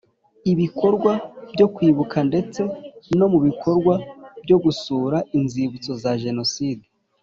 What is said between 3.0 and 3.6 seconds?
no mu